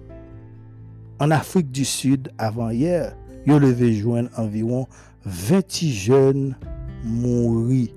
[1.20, 4.86] En Afrique du Sud, avant hier, il levé joindre environ
[5.24, 6.56] 20 jeunes
[7.04, 7.88] mourir.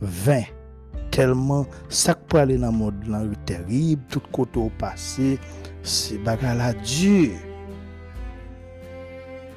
[0.00, 0.42] 20.
[1.10, 2.94] Tellement, ça peut aller dans le monde
[3.44, 5.38] terrible, tout côté au passé,
[5.82, 7.30] c'est bagarre dur.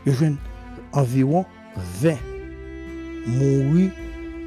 [0.06, 0.38] Il
[0.94, 1.46] environ
[2.02, 2.16] 20
[3.28, 3.92] mourir.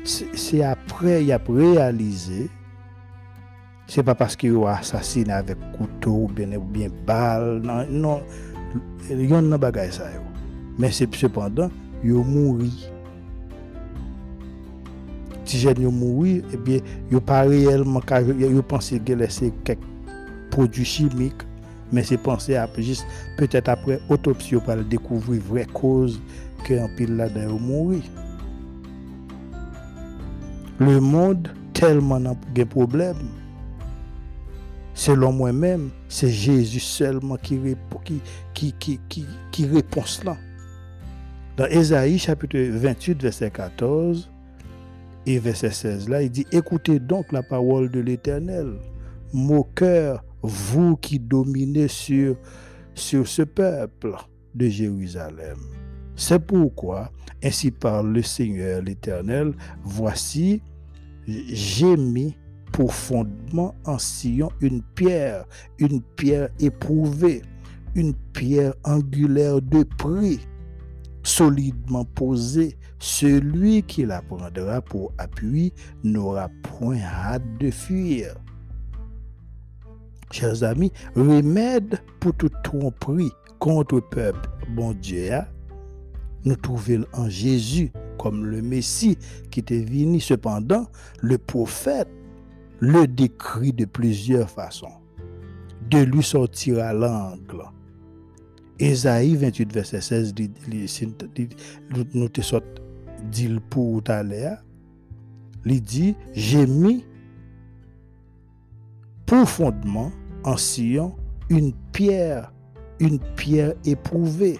[0.04, 2.50] C'est après, il a réalisé
[3.86, 7.60] c'est pas parce qu'il a assassiné avec couteau ou bien, balle.
[7.62, 8.22] Non, non.
[9.10, 10.04] Il y a un bagage ça.
[10.78, 11.70] Mais cependant,
[12.02, 12.70] il a mouru.
[15.44, 16.78] Si j'ai mouru, eh bien,
[17.10, 18.00] il pas réellement,
[18.38, 19.80] il pensé qu'il laissé quelques
[20.50, 21.42] produits chimiques.
[21.92, 26.20] Mais pensé après, juste peut-être après autopsie, pour découvrir vraie cause
[26.64, 28.00] que un pile là-dedans mouru.
[30.80, 33.28] Le monde tellement a des problèmes
[35.04, 37.60] Selon moi-même, c'est Jésus seulement qui,
[38.54, 40.34] qui, qui, qui, qui répond cela.
[41.58, 44.30] Dans Ésaïe chapitre 28, verset 14
[45.26, 48.78] et verset 16, là, il dit, écoutez donc la parole de l'Éternel,
[49.34, 52.38] moqueur, vous qui dominez sur,
[52.94, 54.14] sur ce peuple
[54.54, 55.58] de Jérusalem.
[56.16, 57.10] C'est pourquoi,
[57.42, 59.52] ainsi parle le Seigneur l'Éternel,
[59.82, 60.62] voici,
[61.28, 62.38] j'ai mis
[62.74, 65.44] pour fondement en sillon une pierre,
[65.78, 67.42] une pierre éprouvée,
[67.94, 70.40] une pierre angulaire de prix,
[71.22, 72.76] solidement posée.
[72.98, 75.72] Celui qui la prendra pour appui
[76.02, 78.34] n'aura point hâte de fuir.
[80.32, 85.46] Chers amis, remède pour toute tromperie contre le peuple, bon Dieu, hein?
[86.44, 89.16] nous trouvons en Jésus comme le Messie
[89.52, 90.18] qui était venu.
[90.18, 90.86] Cependant,
[91.20, 92.08] le prophète
[92.84, 94.92] le décrit de plusieurs façons.
[95.90, 97.64] De lui sortira l'angle.
[98.78, 100.34] Ésaïe 28, verset 16,
[102.14, 102.60] nous te sort
[103.30, 104.58] dit pour l'heure.
[105.64, 107.04] Il dit J'ai mis
[109.24, 110.12] profondément
[110.42, 111.16] en Sion
[111.48, 112.52] une pierre,
[113.00, 114.58] une pierre éprouvée.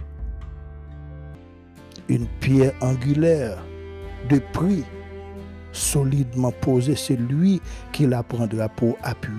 [2.09, 3.65] une pierre angulaire
[4.29, 4.85] de prix
[5.75, 7.61] solidement posée, c'est lui
[7.93, 9.31] qui la prendra pour appui,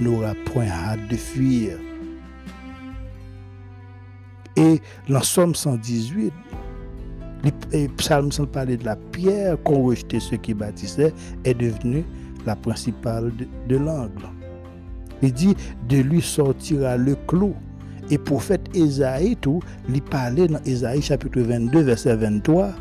[0.00, 1.78] n'aura point hâte de fuir.
[4.56, 6.32] Et dans Somme 118,
[7.44, 11.12] le psalme sans de la pierre qu'ont rejeté ceux qui bâtissaient
[11.44, 12.04] est devenue
[12.46, 13.32] la principale
[13.68, 14.28] de, l'angle.
[15.22, 15.56] Il dit,
[15.88, 17.54] de lui sortira le clou.
[18.10, 22.72] Et prophète Esaïe, tout, il parlait dans Esaïe chapitre 22, verset 23.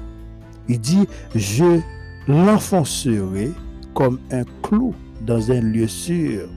[0.68, 1.80] Il dit, je
[2.28, 3.52] l'enfoncerai
[3.94, 6.48] comme un clou dans un lieu sûr.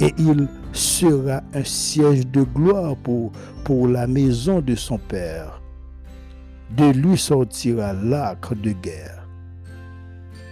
[0.00, 3.32] Et il sera un siège de gloire pour,
[3.88, 5.60] la maison de son Père.
[6.76, 9.26] De lui sortira l'acre de guerre.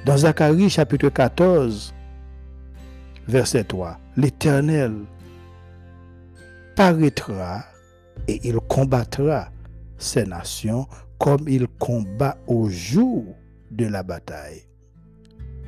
[0.06, 1.94] Dans Zacharie chapitre 14,
[3.26, 4.92] verset 3, l'Éternel
[6.76, 7.64] paraîtra
[8.28, 9.48] et il combattra
[9.98, 10.86] ces nations
[11.24, 13.24] comme il combat au jour
[13.70, 14.66] de la bataille.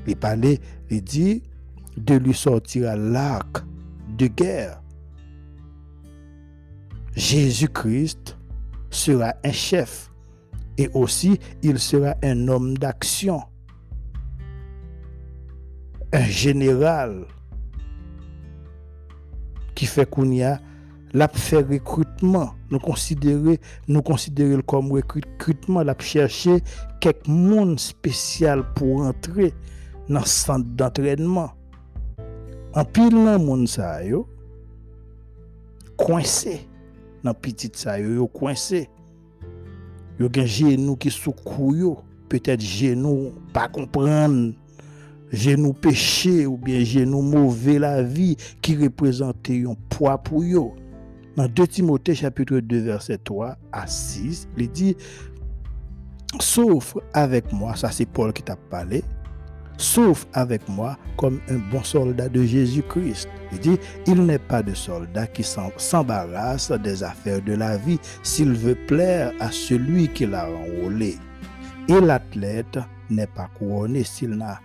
[0.07, 1.45] Il parlait, il dit,
[1.97, 3.65] de lui sortira l'arc
[4.19, 4.83] de guerre.
[7.15, 8.37] Jésus-Christ
[8.91, 10.13] sera un chef
[10.77, 13.41] et aussi il sera un homme d'action,
[16.13, 17.25] un général
[19.75, 20.61] qui fait qu'on y a
[21.17, 22.53] l'a fait recrutement.
[22.71, 23.59] Nous considérer,
[23.89, 26.59] nous considérer comme recrutement, l'a chercher
[27.01, 29.55] quelques monde spécial pour entrer
[30.09, 31.53] dans le centre d'entraînement.
[32.77, 34.27] En pile nan moun sa yo,
[35.97, 36.69] coincé
[37.25, 38.91] dans petit sa yo, coincé.
[40.21, 41.33] Yo gen genou qui sous
[41.73, 41.97] yo,
[42.29, 44.53] peut-être genou pas comprendre,
[45.33, 50.75] genou péché ou bien genou mauvais la vie qui représente un poids pour yo.
[51.37, 54.97] Dans 2 Timothée chapitre 2 verset 3 à 6, il dit
[56.41, 59.05] Sauf avec moi, ça c'est Paul qui t'a parlé,
[59.76, 63.28] sauf avec moi comme un bon soldat de Jésus-Christ.
[63.53, 68.55] Il dit, il n'est pas de soldat qui s'embarrasse des affaires de la vie s'il
[68.55, 71.18] veut plaire à celui qui l'a enrôlé.
[71.89, 72.78] Et l'athlète
[73.11, 74.59] n'est pas couronné s'il n'a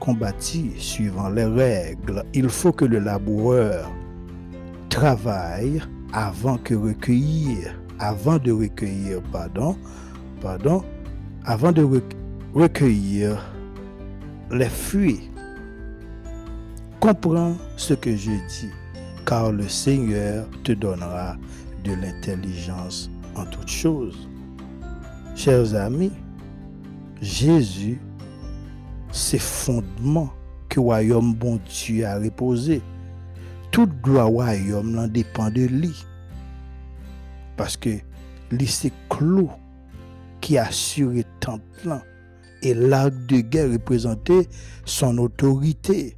[0.00, 2.24] combattu suivant les règles.
[2.34, 3.90] Il faut que le laboureur
[4.88, 5.80] travaille
[6.12, 6.76] avant de
[8.52, 9.76] recueillir, pardon,
[10.40, 10.82] pardon,
[11.44, 11.86] avant de
[12.54, 13.38] recueillir
[14.50, 15.30] les fruits.
[16.98, 18.70] Comprends ce que je dis,
[19.24, 21.36] car le Seigneur te donnera
[21.84, 24.28] de l'intelligence en toutes choses.
[25.34, 26.12] Chers amis,
[27.22, 27.98] Jésus,
[29.12, 30.30] c'est fondement
[30.68, 32.82] que royaume bon Dieu a reposé.
[33.70, 35.94] Toute gloire royaume n'en dépend de lui.
[37.56, 37.98] Parce que
[38.50, 39.50] lui, c'est clos
[40.40, 42.02] qui assure tant plein
[42.62, 44.48] et l'arc de guerre représentait
[44.84, 46.16] son autorité.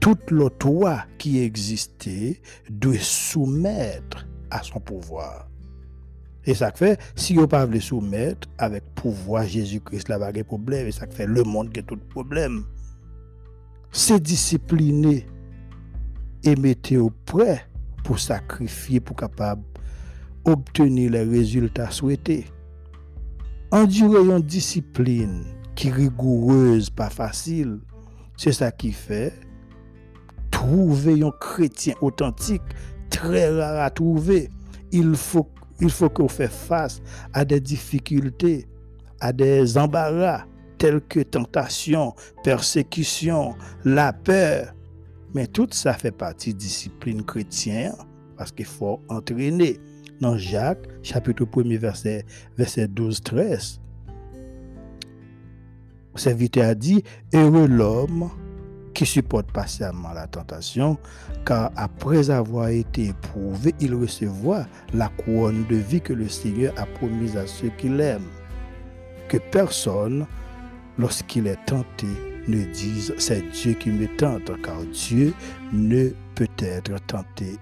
[0.00, 2.40] Toute l'autorité qui existait
[2.70, 5.48] doit soumettre à son pouvoir.
[6.44, 10.86] Et ça fait, si vous pas le soumettre avec pouvoir Jésus-Christ, là, pas problème.
[10.86, 12.64] Et ça fait le monde qui a tout problème.
[13.90, 15.26] C'est discipliner
[16.44, 17.66] et mettre au prêt
[18.04, 19.62] pour sacrifier, pour capable
[20.44, 22.46] obtenir les résultats souhaités
[23.70, 27.80] endurer une discipline qui est rigoureuse, pas facile,
[28.36, 29.32] c'est ça qui fait
[30.50, 32.62] trouver un chrétien authentique
[33.10, 34.50] très rare à trouver.
[34.90, 35.48] Il faut,
[35.80, 38.66] il faut qu'on fasse face à des difficultés,
[39.20, 40.44] à des embarras
[40.78, 42.14] tels que tentation,
[42.44, 44.72] persécution, la peur.
[45.34, 47.94] Mais tout ça fait partie de discipline chrétienne
[48.36, 49.78] parce qu'il faut entraîner
[50.20, 52.24] dans Jacques, chapitre 1 verset,
[52.56, 53.78] verset 12-13.
[56.14, 58.30] Le serviteur a dit, heureux l'homme
[58.94, 60.98] qui supporte patiemment la tentation,
[61.46, 66.84] car après avoir été éprouvé, il recevra la couronne de vie que le Seigneur a
[66.84, 68.26] promise à ceux qui l'aiment.
[69.28, 70.26] Que personne,
[70.98, 72.08] lorsqu'il est tenté,
[72.48, 75.32] ne dise c'est Dieu qui me tente, car Dieu
[75.72, 77.56] ne peut être tenté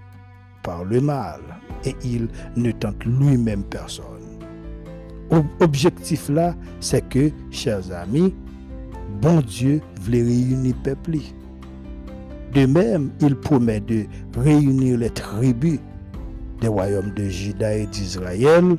[0.62, 1.40] par le mal
[1.84, 4.04] et il ne tente lui-même personne.
[5.60, 8.34] Objectif là, c'est que, chers amis,
[9.20, 11.18] bon Dieu voulait réunir peuple.
[12.54, 14.06] De même, il promet de
[14.36, 15.80] réunir les tribus
[16.60, 18.76] des royaumes de Juda et d'Israël,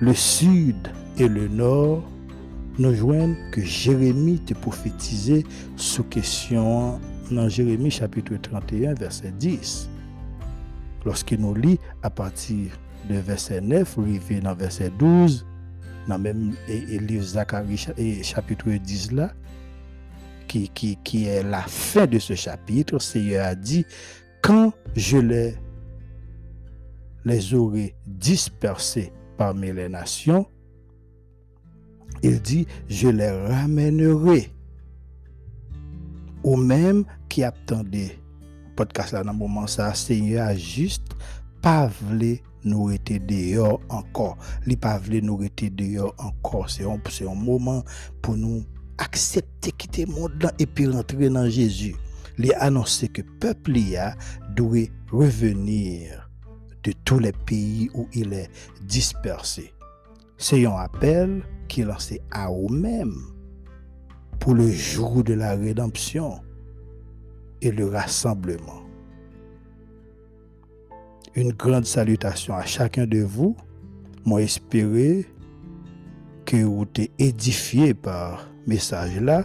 [0.00, 2.02] le sud et le nord,
[2.78, 5.44] nous joignent que Jérémie te prophétisé
[5.76, 7.00] sous question
[7.30, 9.88] dans Jérémie chapitre 31, verset 10
[11.04, 12.72] lorsqu'il nous lit à partir
[13.08, 15.46] de verset 9, arrivé dans verset 12,
[16.08, 17.78] dans même livre Zacharie
[18.22, 19.32] chapitre 10 là,
[20.48, 23.84] qui, qui, qui est la fin de ce chapitre, Seigneur a dit,
[24.42, 25.54] quand je les,
[27.24, 30.46] les aurai dispersés parmi les nations,
[32.22, 34.52] il dit, je les ramènerai
[36.42, 38.18] ou même qui attendait
[38.76, 41.14] podcast là dans moment ça Seigneur juste
[41.60, 44.38] pas voulu nous rester dehors encore.
[44.66, 46.70] Il pas nous dehors encore.
[46.70, 47.84] C'est un, moment
[48.22, 48.64] pour nous
[48.98, 51.94] accepter quitter le monde et puis rentrer dans Jésus.
[52.38, 53.72] Il a annoncé que le peuple
[54.56, 56.30] doit revenir
[56.82, 58.50] de tous les pays où il est
[58.82, 59.74] dispersé.
[60.38, 63.14] C'est un appel qui lancé à vous-même
[64.40, 66.40] pour le jour de la rédemption
[67.62, 68.82] et le rassemblement.
[71.36, 73.56] Une grande salutation à chacun de vous.
[74.24, 75.26] Moi, espérer
[76.44, 79.44] que vous êtes édifié par message là.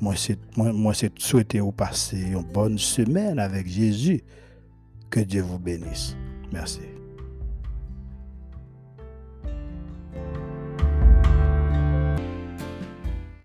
[0.00, 4.22] Moi, c'est souhaiter vous passer une bonne semaine avec Jésus.
[5.08, 6.16] Que Dieu vous bénisse.
[6.52, 6.91] Merci.